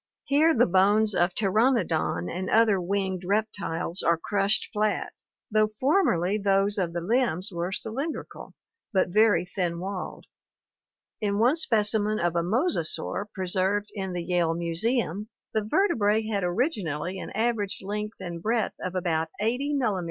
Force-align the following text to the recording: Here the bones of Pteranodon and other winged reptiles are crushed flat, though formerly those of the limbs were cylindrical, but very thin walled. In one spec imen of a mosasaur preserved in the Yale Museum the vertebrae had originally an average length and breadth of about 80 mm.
Here 0.23 0.55
the 0.57 0.65
bones 0.65 1.13
of 1.13 1.35
Pteranodon 1.35 2.27
and 2.27 2.49
other 2.49 2.81
winged 2.81 3.23
reptiles 3.23 4.01
are 4.01 4.17
crushed 4.17 4.69
flat, 4.73 5.13
though 5.51 5.67
formerly 5.79 6.39
those 6.39 6.79
of 6.79 6.91
the 6.93 7.01
limbs 7.01 7.51
were 7.51 7.71
cylindrical, 7.71 8.55
but 8.91 9.09
very 9.09 9.45
thin 9.45 9.79
walled. 9.79 10.25
In 11.21 11.37
one 11.37 11.55
spec 11.55 11.93
imen 11.93 12.17
of 12.19 12.35
a 12.35 12.41
mosasaur 12.41 13.25
preserved 13.31 13.91
in 13.93 14.13
the 14.13 14.23
Yale 14.23 14.55
Museum 14.55 15.29
the 15.53 15.63
vertebrae 15.63 16.25
had 16.25 16.43
originally 16.43 17.19
an 17.19 17.29
average 17.35 17.83
length 17.83 18.17
and 18.19 18.41
breadth 18.41 18.73
of 18.79 18.95
about 18.95 19.27
80 19.39 19.75
mm. 19.75 19.99